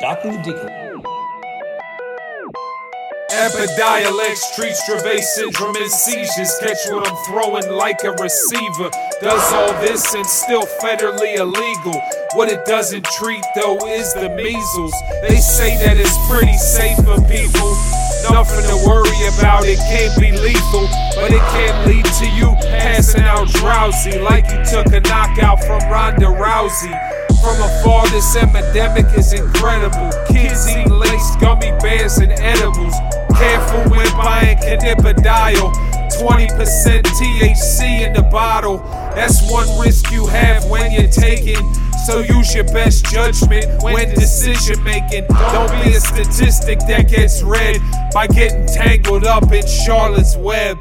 [0.00, 0.32] Dr.
[0.42, 1.04] Dickens.
[3.30, 6.50] Epidiolex treats Dravet syndrome and seizures.
[6.60, 8.90] Catch what I'm throwing like a receiver.
[9.20, 12.00] Does all this and still federally illegal.
[12.32, 14.94] What it doesn't treat though is the measles.
[15.28, 17.76] They say that it's pretty safe for people.
[18.32, 20.88] Nothing to worry about, it can't be lethal.
[21.14, 25.80] But it can lead to you passing out drowsy like you took a knockout from
[25.92, 27.19] Ronda Rousey.
[27.40, 30.10] From afar, this epidemic is incredible.
[30.28, 32.94] Kids eat laced gummy bears and edibles.
[33.34, 35.72] Careful when buying cannabidiol.
[36.20, 38.78] 20% THC in the bottle.
[39.14, 41.56] That's one risk you have when you're taking.
[42.04, 45.24] So use your best judgment when decision making.
[45.28, 47.80] Don't be a statistic that gets read
[48.12, 50.76] by getting tangled up in Charlotte's Web.